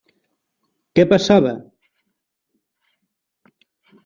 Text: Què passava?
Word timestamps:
Què 0.99 1.05
passava? 1.11 1.51